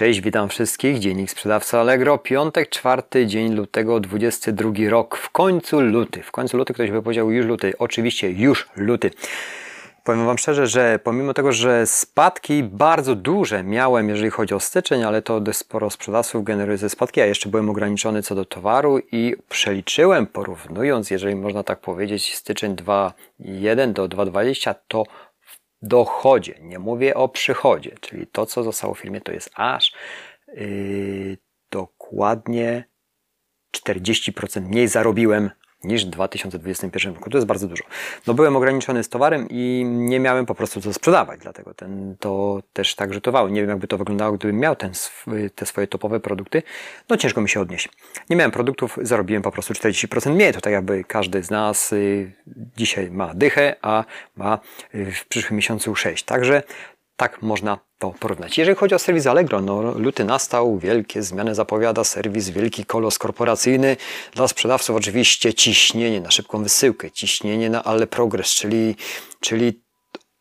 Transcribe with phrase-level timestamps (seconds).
[0.00, 0.98] Cześć, witam wszystkich.
[0.98, 2.18] Dziennik sprzedawca Allegro.
[2.18, 5.16] Piątek, czwarty dzień lutego, 22 rok.
[5.16, 6.22] W końcu luty.
[6.22, 7.72] W końcu luty ktoś by powiedział już luty.
[7.78, 9.10] Oczywiście już luty.
[10.04, 15.02] Powiem Wam szczerze, że pomimo tego, że spadki bardzo duże miałem, jeżeli chodzi o styczeń,
[15.02, 19.36] ale to sporo sprzedawców generuje ze spadki, a jeszcze byłem ograniczony co do towaru i
[19.48, 25.04] przeliczyłem, porównując, jeżeli można tak powiedzieć, styczeń 2.1 do 2.20, to
[25.82, 29.92] dochodzie, nie mówię o przychodzie, czyli to, co zostało w firmie, to jest aż
[30.48, 31.38] yy,
[31.70, 32.84] dokładnie
[33.76, 35.50] 40% mniej zarobiłem
[35.84, 37.30] niż w 2021 roku.
[37.30, 37.84] To jest bardzo dużo.
[38.26, 42.62] No byłem ograniczony z towarem i nie miałem po prostu co sprzedawać, dlatego ten, to
[42.72, 43.48] też tak rzutowało.
[43.48, 44.92] Nie wiem, jakby to wyglądało, gdybym miał ten,
[45.54, 46.62] te swoje topowe produkty.
[47.08, 47.88] No ciężko mi się odnieść.
[48.30, 50.52] Nie miałem produktów, zarobiłem po prostu 40% mniej.
[50.52, 52.32] To tak jakby każdy z nas y,
[52.76, 54.04] dzisiaj ma dychę, a
[54.36, 54.58] ma
[54.94, 56.24] y, w przyszłym miesiącu 6.
[56.24, 56.62] Także
[57.20, 58.58] tak można to porównać.
[58.58, 63.96] Jeżeli chodzi o serwis Allegro, no luty nastał, wielkie zmiany zapowiada serwis, wielki kolos korporacyjny.
[64.34, 68.96] Dla sprzedawców oczywiście ciśnienie na szybką wysyłkę, ciśnienie na Ale Progress, czyli,
[69.40, 69.82] czyli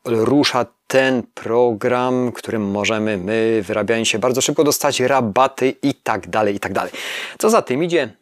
[0.06, 6.56] rusza ten program, którym możemy my, wyrabiając się bardzo szybko, dostać rabaty i tak dalej,
[6.56, 6.92] i tak dalej.
[7.40, 8.14] Co za tym idzie?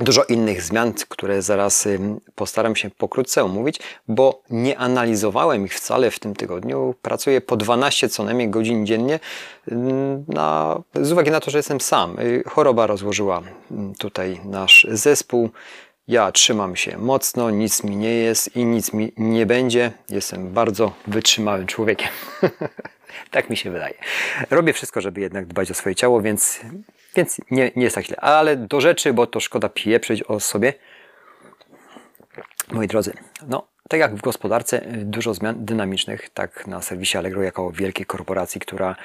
[0.00, 1.88] Dużo innych zmian, które zaraz
[2.34, 6.94] postaram się pokrótce omówić, bo nie analizowałem ich wcale w tym tygodniu.
[7.02, 9.20] Pracuję po 12 co najmniej godzin dziennie
[10.28, 12.18] na, z uwagi na to, że jestem sam.
[12.18, 13.42] Y, choroba rozłożyła
[13.98, 15.50] tutaj nasz zespół.
[16.08, 19.92] Ja trzymam się mocno, nic mi nie jest i nic mi nie będzie.
[20.08, 22.08] Jestem bardzo wytrzymałym człowiekiem.
[23.30, 23.94] tak mi się wydaje.
[24.50, 26.60] Robię wszystko, żeby jednak dbać o swoje ciało, więc
[27.16, 28.16] więc nie, nie jest tak źle.
[28.20, 30.72] Ale do rzeczy, bo to szkoda pieprzyć o sobie.
[32.72, 33.12] Moi drodzy,
[33.48, 38.60] no tak jak w gospodarce dużo zmian dynamicznych, tak na serwisie Allegro jako wielkiej korporacji,
[38.60, 38.96] która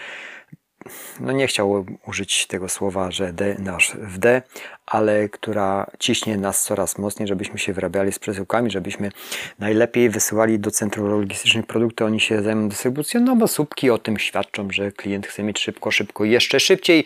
[1.20, 4.42] no nie chciał użyć tego słowa, że D nasz w D,
[4.86, 9.12] ale która ciśnie nas coraz mocniej, żebyśmy się wyrabiali z przesyłkami, żebyśmy
[9.60, 14.20] najlepiej wysyłali do centrum logistycznych produkty, oni się zajmują dystrybucją, no bo słupki o tym
[14.20, 17.06] świadczą, że klient chce mieć szybko, szybko, jeszcze szybciej.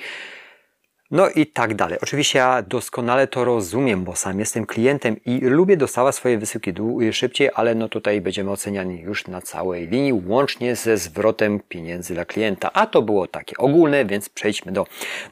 [1.11, 1.97] No i tak dalej.
[2.01, 6.73] Oczywiście ja doskonale to rozumiem, bo sam jestem klientem i lubię dostawać swoje wysyłki
[7.11, 12.25] szybciej, ale no tutaj będziemy oceniani już na całej linii, łącznie ze zwrotem pieniędzy dla
[12.25, 12.73] klienta.
[12.73, 14.85] A to było takie ogólne, więc przejdźmy do,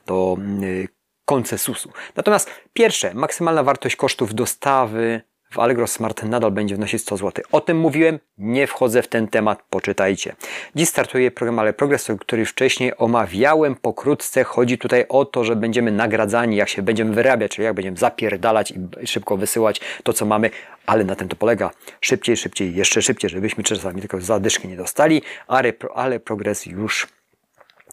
[0.06, 0.88] do yy,
[1.26, 1.92] koncesusu.
[2.16, 5.22] Natomiast pierwsze, maksymalna wartość kosztów dostawy
[5.52, 7.46] w Allegro Smart nadal będzie wnosić 100 zł.
[7.52, 10.36] O tym mówiłem, nie wchodzę w ten temat, poczytajcie.
[10.76, 14.44] Dziś startuje program Ale Progress, który wcześniej omawiałem pokrótce.
[14.44, 18.74] Chodzi tutaj o to, że będziemy nagradzani, jak się będziemy wyrabiać, czyli jak będziemy zapierdalać
[19.02, 20.50] i szybko wysyłać to, co mamy,
[20.86, 21.72] ale na tym to polega.
[22.02, 27.08] Szybciej, szybciej, jeszcze szybciej, żebyśmy czasami tylko zadyszki nie dostali, ale, ale progres już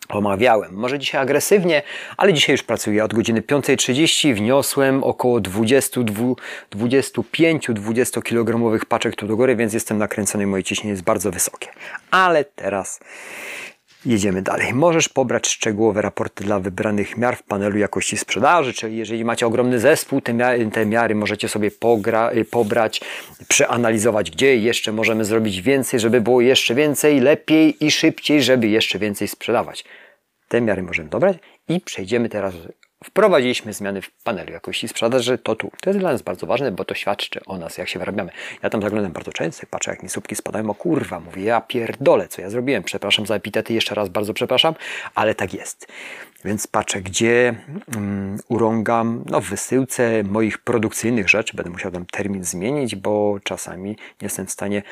[0.09, 0.75] omawiałem.
[0.75, 1.82] Może dzisiaj agresywnie,
[2.16, 4.34] ale dzisiaj już pracuję od godziny 5.30.
[4.34, 11.31] Wniosłem około 25-20 kg paczek tu do góry, więc jestem nakręcony, moje ciśnienie jest bardzo
[11.31, 11.69] wysokie.
[12.10, 13.00] Ale teraz
[14.06, 14.75] Jedziemy dalej.
[14.75, 19.78] Możesz pobrać szczegółowe raporty dla wybranych miar w panelu jakości sprzedaży, czyli jeżeli macie ogromny
[19.78, 23.00] zespół, te miary, te miary możecie sobie pogra, pobrać,
[23.48, 28.98] przeanalizować, gdzie jeszcze możemy zrobić więcej, żeby było jeszcze więcej, lepiej i szybciej, żeby jeszcze
[28.98, 29.84] więcej sprzedawać.
[30.48, 31.37] Te miary możemy dobrać
[31.69, 32.54] i przejdziemy teraz
[33.04, 35.70] Wprowadziliśmy zmiany w panelu jakości sprzedaży, to tu.
[35.81, 38.31] To jest dla nas bardzo ważne, bo to świadczy o nas, jak się wyrabiamy.
[38.62, 42.28] Ja tam zaglądam bardzo często patrzę, jak mi słupki spadają, o kurwa, mówię, ja pierdolę,
[42.28, 42.82] co ja zrobiłem.
[42.82, 44.75] Przepraszam za epitety, jeszcze raz bardzo przepraszam,
[45.14, 45.87] ale tak jest.
[46.44, 47.54] Więc patrzę, gdzie
[47.94, 53.88] um, urągam, no w wysyłce moich produkcyjnych rzeczy, będę musiał ten termin zmienić, bo czasami
[53.91, 54.82] nie jestem w stanie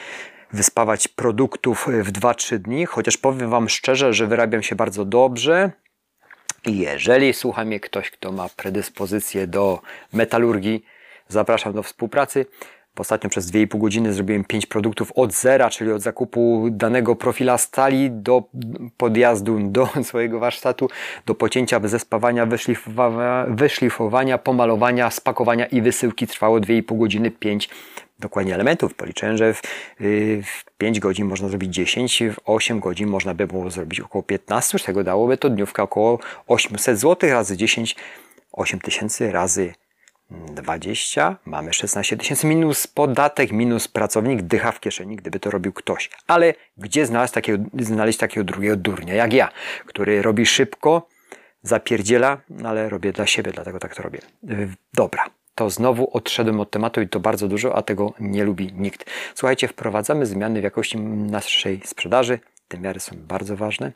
[0.52, 5.70] wyspawać produktów w 2-3 dni, chociaż powiem Wam szczerze, że wyrabiam się bardzo dobrze,
[6.66, 9.80] jeżeli słucha mnie ktoś, kto ma predyspozycję do
[10.12, 10.84] metalurgii,
[11.28, 12.46] zapraszam do współpracy.
[12.98, 18.10] Ostatnio przez 2,5 godziny zrobiłem 5 produktów od zera, czyli od zakupu danego profila stali
[18.10, 18.42] do
[18.96, 20.88] podjazdu do swojego warsztatu,
[21.26, 27.68] do pocięcia, zespawania, wyszlifowania, wyszlifowania, pomalowania, spakowania i wysyłki trwało 2,5 godziny, 5
[28.18, 28.94] dokładnie elementów.
[28.94, 29.62] Policzyłem, że w,
[30.00, 34.22] y, w 5 godzin można zrobić 10, w 8 godzin można by było zrobić około
[34.22, 37.96] 15, z tego dałoby to dniówka około 800 zł razy 10,
[38.52, 39.74] 8 tysięcy razy
[40.30, 46.10] 20, mamy 16 tysięcy minus podatek, minus pracownik, dycha w kieszeni, gdyby to robił ktoś.
[46.26, 49.48] Ale gdzie znaleźć takiego, znaleźć takiego drugiego durnia jak ja,
[49.86, 51.08] który robi szybko,
[51.62, 54.18] zapierdziela, no ale robię dla siebie, dlatego tak to robię.
[54.50, 55.22] Y, dobra,
[55.56, 59.10] to znowu odszedłem od tematu i to bardzo dużo, a tego nie lubi nikt.
[59.34, 62.38] Słuchajcie, wprowadzamy zmiany w jakości naszej sprzedaży.
[62.68, 63.92] Te miary są bardzo ważne.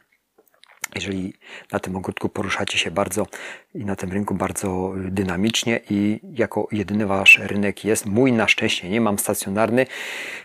[0.95, 1.35] jeżeli
[1.73, 3.27] na tym ogródku poruszacie się bardzo
[3.75, 8.89] i na tym rynku bardzo dynamicznie i jako jedyny wasz rynek jest mój na szczęście
[8.89, 9.87] nie mam stacjonarny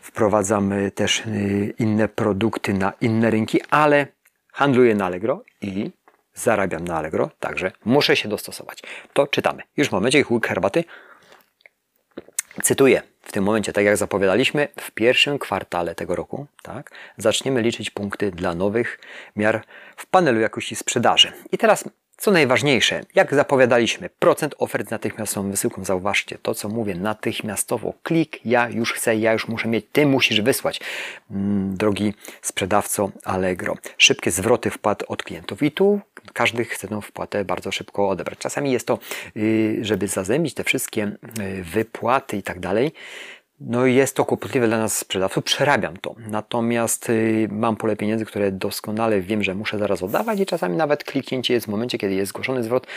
[0.01, 4.07] wprowadzam też y, inne produkty na inne rynki ale
[4.51, 5.91] handluję na Allegro i
[6.35, 8.79] zarabiam na Allegro także muszę się dostosować.
[9.13, 9.63] To czytamy.
[9.77, 10.83] Już w momencie łyk herbaty
[12.63, 13.01] cytuję.
[13.21, 18.31] W tym momencie, tak jak zapowiadaliśmy, w pierwszym kwartale tego roku, tak, zaczniemy liczyć punkty
[18.31, 18.99] dla nowych
[19.35, 19.65] miar
[19.97, 21.31] w panelu jakości sprzedaży.
[21.51, 25.85] I teraz co najważniejsze, jak zapowiadaliśmy, procent ofert z natychmiastową wysyłką.
[25.85, 27.93] Zauważcie to, co mówię, natychmiastowo.
[28.03, 30.79] Klik, ja już chcę, ja już muszę mieć, ty musisz wysłać.
[31.31, 33.75] Mm, drogi sprzedawco Allegro.
[33.97, 35.63] Szybkie zwroty wpłat od klientów.
[35.63, 35.99] I tu
[36.33, 38.39] każdy chce tą wpłatę bardzo szybko odebrać.
[38.39, 38.99] Czasami jest to,
[39.37, 42.91] y, żeby zazębić te wszystkie y, wypłaty i tak dalej,
[43.59, 46.15] no jest to kłopotliwe dla nas sprzedawców, przerabiam to.
[46.17, 51.03] Natomiast y, mam pole pieniędzy, które doskonale wiem, że muszę zaraz oddawać i czasami nawet
[51.03, 52.87] kliknięcie jest w momencie, kiedy jest zgłoszony zwrot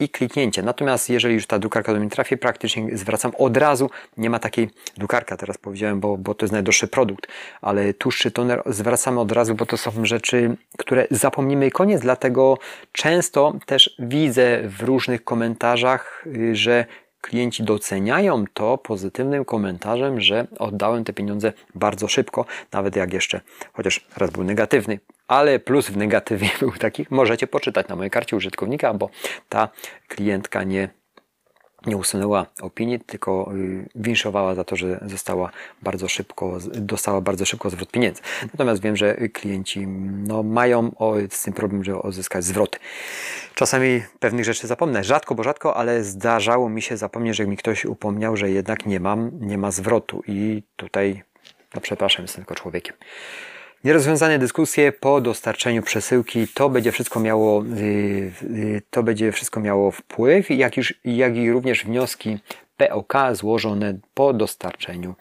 [0.00, 0.62] i kliknięcie.
[0.62, 3.90] Natomiast jeżeli już ta drukarka do mnie trafi, praktycznie zwracam od razu.
[4.16, 7.26] Nie ma takiej drukarka, teraz powiedziałem, bo, bo to jest najdroższy produkt,
[7.60, 12.00] ale tłuszczy toner zwracamy od razu, bo to są rzeczy, które zapomnimy i koniec.
[12.00, 12.58] Dlatego
[12.92, 16.86] często też widzę w różnych komentarzach, y, że
[17.26, 23.40] klienci doceniają to pozytywnym komentarzem, że oddałem te pieniądze bardzo szybko, nawet jak jeszcze,
[23.72, 28.36] chociaż raz był negatywny, ale plus w negatywie był taki, możecie poczytać na mojej karcie
[28.36, 29.10] użytkownika, bo
[29.48, 29.68] ta
[30.08, 30.88] klientka nie
[31.86, 35.50] nie usunęła opinii, tylko y, winszowała za to, że została
[35.82, 38.22] bardzo szybko, dostała bardzo szybko zwrot pieniędzy.
[38.42, 39.86] Natomiast wiem, że klienci
[40.26, 40.92] no, mają
[41.30, 42.78] z tym problem, żeby uzyskać zwroty.
[43.54, 47.84] Czasami pewnych rzeczy zapomnę, rzadko, bo rzadko, ale zdarzało mi się zapomnieć, że mi ktoś
[47.84, 51.22] upomniał, że jednak nie mam, nie ma zwrotu i tutaj,
[51.74, 52.96] no przepraszam, jestem tylko człowiekiem.
[53.86, 59.90] Nierozwiązane dyskusje po dostarczeniu przesyłki, to będzie wszystko miało, y, y, to będzie wszystko miało
[59.90, 62.38] wpływ, jak, już, jak i również wnioski
[62.76, 65.14] POK złożone po dostarczeniu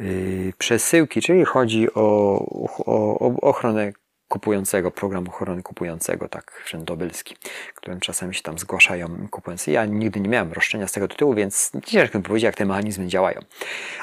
[0.00, 2.38] y, przesyłki, czyli chodzi o,
[2.86, 3.92] o, o ochronę
[4.32, 7.36] kupującego, program ochrony kupującego, tak wszędobylski,
[7.74, 9.70] którym czasami się tam zgłaszają kupujący.
[9.70, 13.06] Ja nigdy nie miałem roszczenia z tego tytułu, więc ciężko mi powiedzieć, jak te mechanizmy
[13.06, 13.40] działają.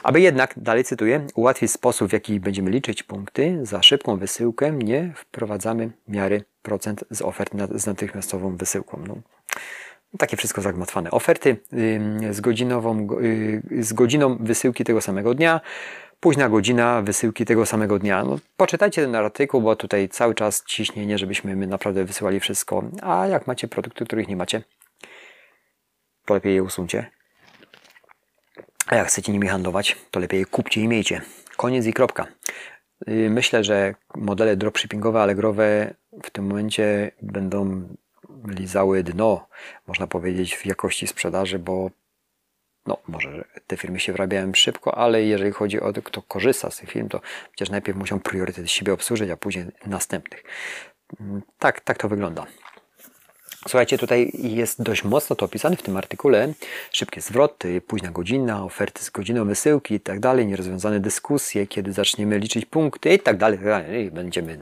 [0.03, 5.13] Aby jednak, dalej cytuję, ułatwić sposób, w jaki będziemy liczyć punkty za szybką wysyłkę, nie
[5.15, 9.03] wprowadzamy miary procent z ofert z natychmiastową wysyłką.
[9.07, 9.15] No,
[10.17, 11.11] takie wszystko zagmatwane.
[11.11, 11.57] Oferty
[12.31, 15.61] z, godzinową, y, z godziną wysyłki tego samego dnia,
[16.19, 18.23] późna godzina wysyłki tego samego dnia.
[18.23, 22.83] No, poczytajcie ten artykuł, bo tutaj cały czas ciśnienie, żebyśmy my naprawdę wysyłali wszystko.
[23.01, 24.61] A jak macie produkty, których nie macie,
[26.25, 27.11] to lepiej je usuńcie.
[28.87, 31.21] A jak chcecie nimi handlować, to lepiej je kupcie i miejcie.
[31.57, 32.27] Koniec i kropka.
[33.07, 35.93] Y, myślę, że modele dropshippingowe, allegrowe
[36.23, 37.87] w tym momencie będą
[38.47, 39.47] lizały dno,
[39.87, 41.89] można powiedzieć, w jakości sprzedaży, bo
[42.89, 46.77] no, może te firmy się wyrabiają szybko, ale jeżeli chodzi o to, kto korzysta z
[46.77, 47.21] tych firm, to
[47.51, 50.43] przecież najpierw muszą priorytet siebie obsłużyć, a później następnych.
[51.19, 52.45] Mm, tak, tak to wygląda.
[53.67, 56.53] Słuchajcie, tutaj jest dość mocno to opisane w tym artykule.
[56.91, 62.39] Szybkie zwroty, późna godzina, oferty z godziną wysyłki i tak dalej, nierozwiązane dyskusje, kiedy zaczniemy
[62.39, 63.59] liczyć punkty i tak dalej.
[63.59, 64.59] Tak będziemy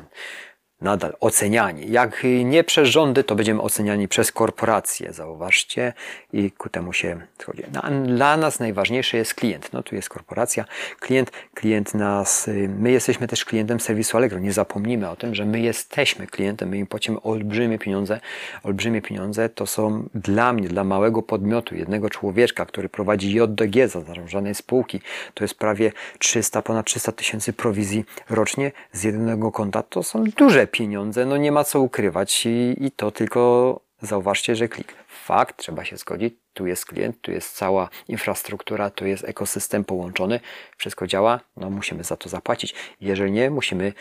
[0.82, 1.92] nadal oceniani.
[1.92, 5.94] Jak nie przez rządy, to będziemy oceniani przez korporacje, zauważcie,
[6.34, 7.64] i ku temu się schodzi.
[7.74, 9.74] No, dla nas najważniejszy jest klient.
[9.74, 10.66] No tu jest korporacja,
[11.00, 14.40] klient, klient nas, y, my jesteśmy też klientem serwisu Allegro.
[14.40, 18.20] Nie zapomnijmy o tym, że my jesteśmy klientem, my im płacimy olbrzymie pieniądze.
[18.64, 24.02] Olbrzymie pieniądze to są dla mnie, dla małego podmiotu, jednego człowieka, który prowadzi JDG za
[24.02, 25.02] zarządzanej spółki,
[25.34, 29.84] to jest prawie 300, ponad 300 tysięcy prowizji rocznie z jednego konta.
[29.84, 34.68] To są duże pieniądze, no nie ma co ukrywać i, i to tylko zauważcie, że
[34.68, 34.94] klik.
[35.08, 40.40] Fakt, trzeba się zgodzić, tu jest klient, tu jest cała infrastruktura, tu jest ekosystem połączony,
[40.78, 42.76] wszystko działa, no musimy za to zapłacić.
[43.02, 43.94] Jeżeli nie, musimy,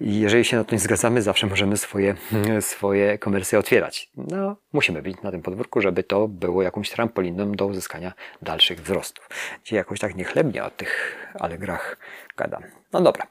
[0.00, 2.14] jeżeli się na to nie zgadzamy, zawsze możemy swoje,
[2.60, 4.10] swoje komercje otwierać.
[4.16, 9.28] No, musimy być na tym podwórku, żeby to było jakąś trampoliną do uzyskania dalszych wzrostów.
[9.64, 11.96] Dzisiaj jakoś tak niechlebnie o tych alegrach
[12.36, 12.62] gadam.
[12.92, 13.26] No dobra.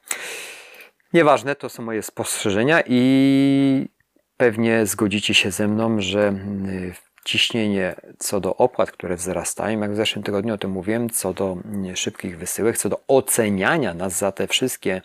[1.16, 3.90] Nieważne, to są moje spostrzeżenia i
[4.38, 6.94] pewnie zgodzicie się ze mną, że mm,
[7.26, 11.58] ciśnienie co do opłat, które wzrastają, jak w zeszłym tygodniu o tym mówiłem, co do
[11.66, 15.02] mm, szybkich wysyłek, co do oceniania nas za te wszystkie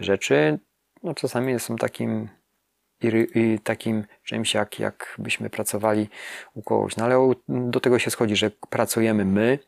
[0.00, 0.58] rzeczy,
[1.02, 2.28] no czasami są takim
[3.34, 6.08] i, takim czymś, jak jakbyśmy pracowali
[6.54, 6.96] u kogoś.
[6.96, 9.58] No ale do tego się schodzi, że pracujemy my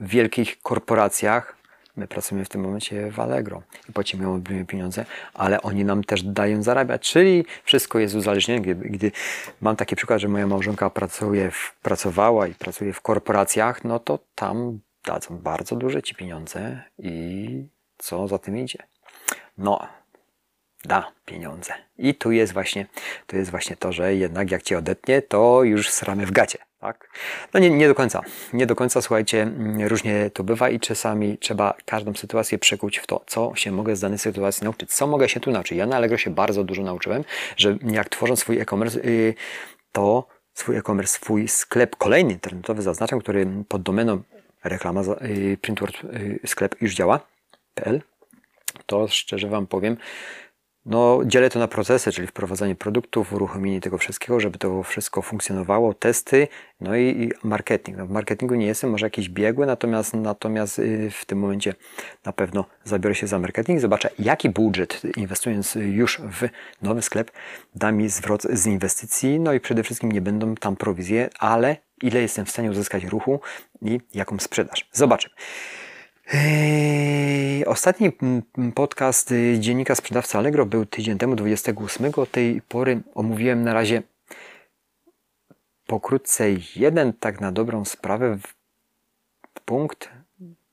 [0.00, 1.57] w wielkich korporacjach,
[1.98, 6.22] My pracujemy w tym momencie w Allegro i płacimy olbrzymie pieniądze, ale oni nam też
[6.22, 8.60] dają zarabiać, czyli wszystko jest uzależnione.
[8.60, 9.12] Gdy, gdy
[9.60, 14.18] mam taki przykład, że moja małżonka pracuje w, pracowała i pracuje w korporacjach, no to
[14.34, 17.66] tam dadzą bardzo duże ci pieniądze i
[17.98, 18.78] co za tym idzie?
[19.58, 19.88] No,
[20.84, 21.72] da pieniądze.
[21.98, 22.86] I tu jest właśnie,
[23.26, 26.67] tu jest właśnie to, że jednak jak cię odetnie, to już sramy w gacie.
[26.80, 27.10] Tak?
[27.54, 28.22] No nie, nie do końca.
[28.52, 33.06] Nie do końca, słuchajcie, mm, różnie to bywa i czasami trzeba każdą sytuację przekuć w
[33.06, 34.94] to, co się mogę z danej sytuacji nauczyć.
[34.94, 35.78] Co mogę się tu nauczyć?
[35.78, 37.24] Ja na Allegro się bardzo dużo nauczyłem,
[37.56, 39.34] że jak tworząc swój e-commerce, yy,
[39.92, 44.22] to swój e-commerce, swój sklep kolejny internetowy zaznaczam, który pod domeną
[44.64, 48.00] reklama yy, printword yy, sklep już działa.pl
[48.86, 49.96] to szczerze Wam powiem,
[50.88, 55.94] no, dzielę to na procesy, czyli wprowadzanie produktów, uruchomienie tego wszystkiego, żeby to wszystko funkcjonowało,
[55.94, 56.48] testy,
[56.80, 57.98] no i, i marketing.
[57.98, 61.74] No, w marketingu nie jestem może jakiś biegły, natomiast, natomiast y, w tym momencie
[62.24, 66.48] na pewno zabiorę się za marketing, zobaczę jaki budżet inwestując już w
[66.82, 67.30] nowy sklep
[67.74, 72.20] da mi zwrot z inwestycji, no i przede wszystkim nie będą tam prowizje, ale ile
[72.20, 73.40] jestem w stanie uzyskać ruchu
[73.82, 74.88] i jaką sprzedaż.
[74.92, 75.34] Zobaczymy.
[77.66, 78.12] Ostatni
[78.74, 82.12] podcast y, dziennika sprzedawca Allegro był tydzień temu, 28.
[82.16, 84.02] Od tej pory omówiłem na razie
[85.86, 86.44] pokrótce
[86.76, 88.38] jeden, tak na dobrą sprawę,
[89.64, 90.08] punkt.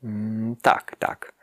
[0.03, 1.33] Mm, tak, tak.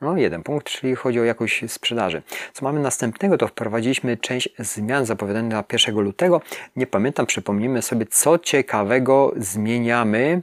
[0.00, 2.22] No, jeden punkt, czyli chodzi o jakość sprzedaży.
[2.52, 6.40] Co mamy następnego, to wprowadziliśmy część zmian zapowiadanych na 1 lutego.
[6.76, 10.42] Nie pamiętam, przypomnijmy sobie, co ciekawego zmieniamy.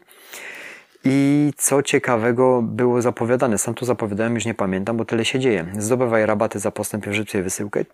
[1.03, 5.65] I co ciekawego było zapowiadane, sam to zapowiadałem, już nie pamiętam, bo tyle się dzieje.
[5.77, 7.85] Zdobywaj rabaty za postęp w szybciej wysyłkę.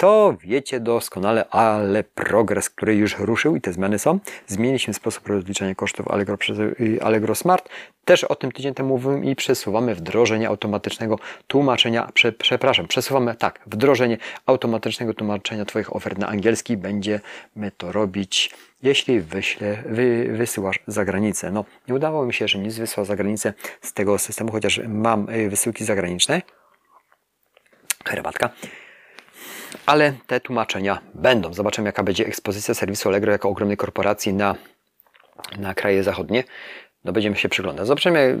[0.00, 4.18] To wiecie doskonale, ale progres, który już ruszył i te zmiany są.
[4.46, 7.68] Zmieniliśmy sposób rozliczania kosztów Allegro przez y, Allegro Smart.
[8.04, 13.60] Też o tym tydzień temu mówiłem i przesuwamy wdrożenie automatycznego tłumaczenia, prze, przepraszam, przesuwamy, tak,
[13.66, 16.76] wdrożenie automatycznego tłumaczenia Twoich ofert na angielski.
[16.76, 18.50] Będziemy to robić
[18.82, 21.50] jeśli wyślę, wy, wysyłasz za granicę.
[21.50, 25.28] No, nie udało mi się, że nic wysłał za granicę z tego systemu, chociaż mam
[25.30, 26.42] y, wysyłki zagraniczne.
[28.04, 28.50] Herbatka.
[29.86, 31.54] Ale te tłumaczenia będą.
[31.54, 34.54] Zobaczymy, jaka będzie ekspozycja serwisu Allegro jako ogromnej korporacji na,
[35.58, 36.44] na kraje zachodnie
[37.04, 37.86] no będziemy się przyglądać.
[37.86, 38.38] Zobaczymy,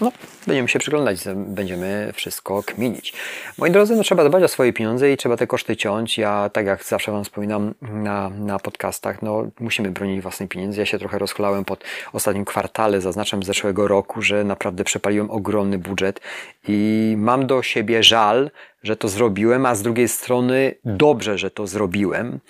[0.00, 0.12] no,
[0.46, 3.12] będziemy się przyglądać, będziemy wszystko kminić.
[3.58, 6.18] Moi drodzy, no trzeba dbać o swoje pieniądze i trzeba te koszty ciąć.
[6.18, 10.80] Ja, tak jak zawsze Wam wspominam na, na podcastach, no musimy bronić własnych pieniędzy.
[10.80, 15.78] Ja się trochę rozchlałem pod ostatnim kwartale, zaznaczam z zeszłego roku, że naprawdę przepaliłem ogromny
[15.78, 16.20] budżet
[16.68, 18.50] i mam do siebie żal,
[18.82, 22.40] że to zrobiłem, a z drugiej strony dobrze, że to zrobiłem,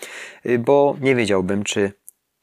[0.59, 1.93] bo nie wiedziałbym, czy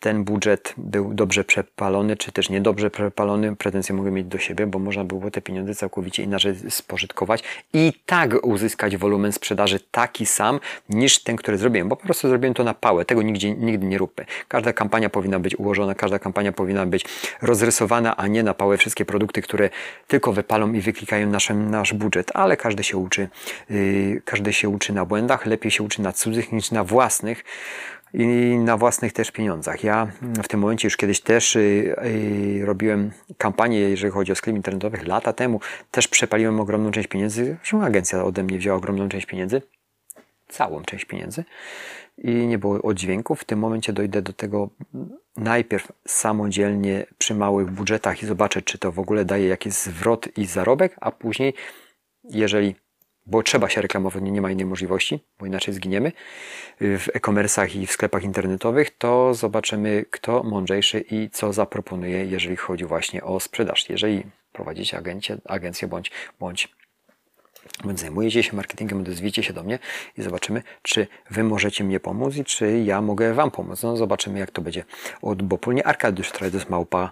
[0.01, 4.79] ten budżet był dobrze przepalony, czy też niedobrze przepalony, pretensje mogę mieć do siebie, bo
[4.79, 7.43] można było te pieniądze całkowicie inaczej spożytkować
[7.73, 12.53] i tak uzyskać wolumen sprzedaży taki sam niż ten, który zrobiłem, bo po prostu zrobiłem
[12.53, 14.25] to na pałę, tego nigdzie, nigdy nie róbmy.
[14.47, 17.05] Każda kampania powinna być ułożona, każda kampania powinna być
[17.41, 18.77] rozrysowana, a nie na pałę.
[18.77, 19.69] Wszystkie produkty, które
[20.07, 23.29] tylko wypalą i wyklikają naszym, nasz budżet, ale każdy się uczy,
[23.69, 27.43] yy, każdy się uczy na błędach, lepiej się uczy na cudzych niż na własnych
[28.13, 29.83] i na własnych też pieniądzach.
[29.83, 30.07] Ja
[30.43, 35.33] w tym momencie już kiedyś też yy, robiłem kampanię, jeżeli chodzi o sklep internetowy, lata
[35.33, 35.59] temu
[35.91, 39.61] też przepaliłem ogromną część pieniędzy, zresztą agencja ode mnie wzięła ogromną część pieniędzy,
[40.47, 41.43] całą część pieniędzy
[42.17, 43.41] i nie było oddźwięków.
[43.41, 44.69] W tym momencie dojdę do tego
[45.37, 50.45] najpierw samodzielnie przy małych budżetach i zobaczę, czy to w ogóle daje jakiś zwrot i
[50.45, 51.53] zarobek, a później,
[52.23, 52.75] jeżeli
[53.25, 56.11] bo trzeba się reklamować, nie, ma innej możliwości, bo inaczej zginiemy
[56.79, 62.85] w e-commerce'ach i w sklepach internetowych, to zobaczymy, kto mądrzejszy i co zaproponuje, jeżeli chodzi
[62.85, 63.89] właśnie o sprzedaż.
[63.89, 64.23] Jeżeli
[64.53, 66.69] prowadzicie agencję, agencję bądź, bądź
[67.83, 69.79] bądź zajmujecie się marketingiem, odezwijcie się do mnie
[70.17, 73.83] i zobaczymy, czy Wy możecie mnie pomóc i czy ja mogę Wam pomóc.
[73.83, 74.83] No zobaczymy, jak to będzie
[75.21, 75.87] od Bopólnie.
[75.87, 77.11] Arkadiusz Trades małpa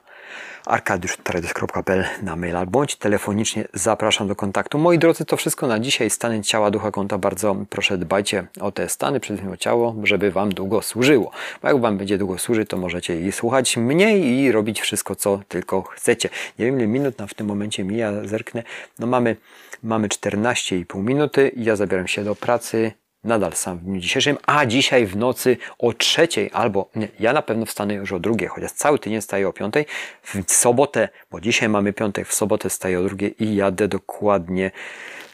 [0.66, 4.78] arkadiusztrades.pl na maila bądź telefonicznie zapraszam do kontaktu.
[4.78, 6.10] Moi drodzy, to wszystko na dzisiaj.
[6.10, 7.18] Stany ciała, ducha, konta.
[7.18, 11.32] Bardzo proszę dbajcie o te stany, przede wszystkim o ciało, żeby Wam długo służyło.
[11.62, 15.40] Bo jak Wam będzie długo służyć, to możecie i słuchać mniej i robić wszystko, co
[15.48, 16.30] tylko chcecie.
[16.60, 18.64] Nie wiem, ile minut nam w tym momencie mija, zerknę.
[19.00, 19.36] No mamy,
[19.84, 20.10] mamy
[20.54, 21.52] 14,5 minuty.
[21.56, 22.92] Ja zabieram się do pracy
[23.24, 27.42] nadal sam w dniu dzisiejszym, a dzisiaj w nocy o trzeciej albo nie, ja na
[27.42, 29.86] pewno wstanę już o drugiej, chociaż cały tydzień staję o piątej.
[30.24, 34.72] W sobotę, bo dzisiaj mamy piątek, w sobotę staję o drugiej i jadę dokładnie,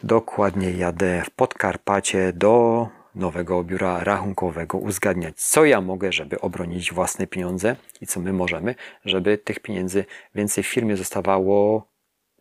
[0.03, 7.27] dokładnie jadę w Podkarpacie do nowego biura rachunkowego uzgadniać, co ja mogę, żeby obronić własne
[7.27, 10.05] pieniądze i co my możemy, żeby tych pieniędzy
[10.35, 11.87] więcej w firmie zostawało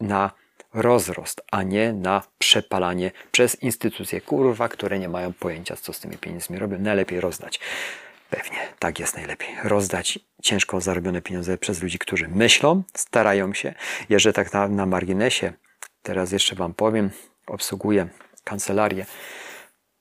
[0.01, 0.31] na
[0.75, 6.19] rozrost, a nie na przepalanie przez instytucje, kurwa, które nie mają pojęcia, co z tymi
[6.19, 6.79] pieniędzmi robią.
[6.79, 7.61] Najlepiej rozdać.
[8.31, 9.49] Pewnie, tak jest najlepiej.
[9.65, 13.75] Rozdać ciężko zarobione pieniądze przez ludzi, którzy myślą, starają się.
[14.09, 15.53] Jeżeli tak na, na marginesie,
[16.03, 17.11] teraz jeszcze Wam powiem,
[17.47, 18.09] obsługuję
[18.45, 19.07] kancelarię.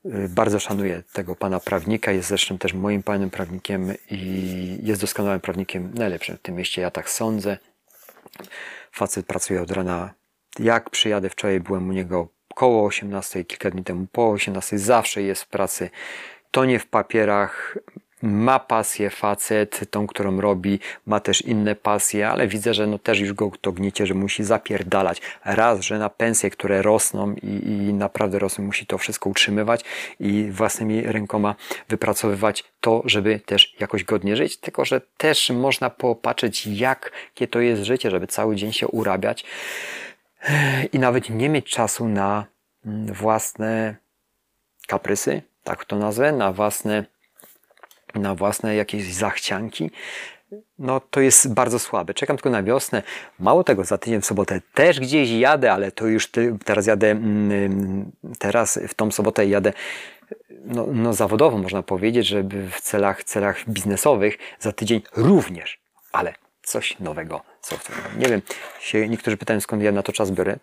[0.06, 5.40] Y, Bardzo szanuję tego pana prawnika, jest zresztą też moim panem prawnikiem i jest doskonałym
[5.40, 7.58] prawnikiem, najlepszym w tym mieście, ja tak sądzę.
[8.92, 10.14] Facet pracuje od rana.
[10.60, 15.44] Jak przyjadę wczoraj, byłem u niego koło 18, kilka dni temu po 18, zawsze jest
[15.44, 15.90] w pracy.
[16.52, 17.78] To nie w papierach,
[18.22, 23.20] ma pasję facet, tą, którą robi, ma też inne pasje, ale widzę, że no też
[23.20, 25.22] już go to gniecie, że musi zapierdalać.
[25.46, 29.82] Raz, że na pensje, które rosną i, i naprawdę rosną, musi to wszystko utrzymywać
[30.20, 31.56] i własnymi rękoma
[31.90, 37.84] wypracowywać to, żeby też jakoś godnie żyć, tylko że też można popatrzeć, jakie to jest
[37.84, 39.46] życie, żeby cały dzień się urabiać
[40.94, 42.46] i nawet nie mieć czasu na
[42.86, 43.96] mm, własne
[44.88, 47.06] kaprysy, tak to nazwę, na własne
[48.16, 49.92] na własne jakieś zachcianki,
[50.80, 52.14] no to jest bardzo słabe.
[52.14, 53.04] Czekam tylko na wiosnę.
[53.40, 57.12] Mało tego, za tydzień w sobotę też gdzieś jadę, ale to już ty, teraz jadę,
[57.12, 59.74] mm, teraz w tą sobotę jadę
[60.66, 65.80] no, no zawodowo można powiedzieć, żeby w celach, celach biznesowych za tydzień również,
[66.12, 66.34] ale
[66.64, 68.42] coś nowego, co w tym, nie wiem,
[68.80, 70.56] się, niektórzy pytają skąd ja na to czas biorę.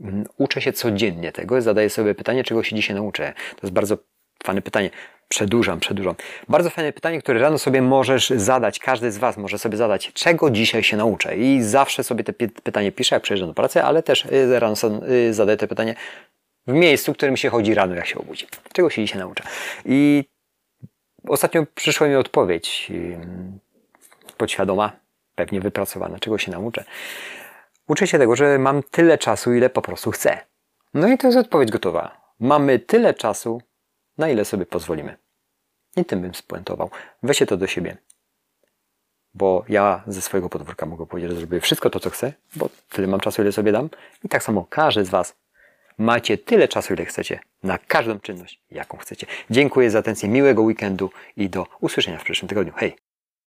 [0.00, 3.32] Mm, Uczę się codziennie tego, zadaję sobie pytanie, czego się dzisiaj nauczę.
[3.50, 3.98] To jest bardzo
[4.44, 4.90] fajne pytanie.
[5.28, 6.14] Przedłużam, przedłużam.
[6.48, 8.78] Bardzo fajne pytanie, które rano sobie możesz zadać.
[8.78, 11.36] Każdy z Was może sobie zadać, czego dzisiaj się nauczę.
[11.36, 14.74] I zawsze sobie py- pytanie piszę, jak przyjeżdżam do pracy, ale też y, rano
[15.08, 15.94] y, zadaję te pytanie
[16.66, 18.46] w miejscu, w którym się chodzi rano, jak się obudzi.
[18.72, 19.44] Czego się dzisiaj nauczę?
[19.84, 20.24] I
[21.28, 22.92] ostatnio przyszła mi odpowiedź
[24.36, 24.92] podświadoma,
[25.34, 26.84] pewnie wypracowana, czego się nauczę.
[27.88, 30.38] Uczę się tego, że mam tyle czasu, ile po prostu chcę.
[30.94, 32.34] No i to jest odpowiedź gotowa.
[32.40, 33.62] Mamy tyle czasu,
[34.18, 35.16] na ile sobie pozwolimy.
[35.96, 36.90] I tym bym spuentował.
[37.22, 37.96] Weźcie to do siebie.
[39.34, 43.06] Bo ja ze swojego podwórka mogę powiedzieć, że zrobię wszystko to, co chcę, bo tyle
[43.06, 43.88] mam czasu, ile sobie dam.
[44.24, 45.36] I tak samo każdy z Was
[45.98, 49.26] macie tyle czasu, ile chcecie na każdą czynność, jaką chcecie.
[49.50, 52.72] Dziękuję za atencję, miłego weekendu i do usłyszenia w przyszłym tygodniu.
[52.76, 52.96] Hej!